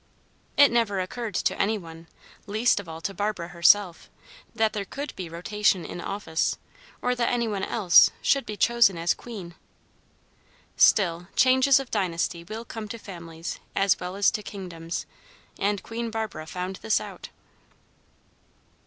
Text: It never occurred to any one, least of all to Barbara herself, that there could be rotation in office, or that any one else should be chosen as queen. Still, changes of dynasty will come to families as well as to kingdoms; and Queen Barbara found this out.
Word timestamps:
It 0.57 0.71
never 0.71 0.99
occurred 0.99 1.35
to 1.35 1.61
any 1.61 1.77
one, 1.77 2.07
least 2.47 2.79
of 2.79 2.89
all 2.89 3.01
to 3.01 3.13
Barbara 3.13 3.49
herself, 3.49 4.09
that 4.55 4.73
there 4.73 4.83
could 4.83 5.15
be 5.15 5.29
rotation 5.29 5.85
in 5.85 6.01
office, 6.01 6.57
or 7.03 7.13
that 7.13 7.29
any 7.29 7.47
one 7.47 7.63
else 7.63 8.09
should 8.19 8.43
be 8.43 8.57
chosen 8.57 8.97
as 8.97 9.13
queen. 9.13 9.53
Still, 10.75 11.27
changes 11.35 11.79
of 11.79 11.91
dynasty 11.91 12.43
will 12.43 12.65
come 12.65 12.87
to 12.87 12.97
families 12.97 13.59
as 13.75 13.99
well 13.99 14.15
as 14.15 14.31
to 14.31 14.41
kingdoms; 14.41 15.05
and 15.59 15.83
Queen 15.83 16.09
Barbara 16.09 16.47
found 16.47 16.77
this 16.77 16.99
out. 16.99 17.29